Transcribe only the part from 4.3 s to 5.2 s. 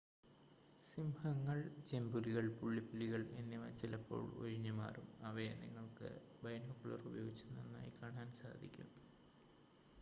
ഒഴിഞ്ഞ് മാറും